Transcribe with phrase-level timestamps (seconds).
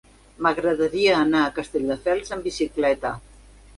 [0.45, 3.13] M'agradaria anar a Castelldefels amb bicicleta.